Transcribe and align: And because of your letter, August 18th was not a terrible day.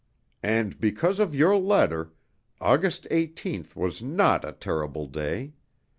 And 0.41 0.79
because 0.81 1.19
of 1.19 1.35
your 1.35 1.55
letter, 1.55 2.11
August 2.59 3.05
18th 3.11 3.75
was 3.75 4.01
not 4.01 4.43
a 4.43 4.51
terrible 4.53 5.05
day. 5.05 5.53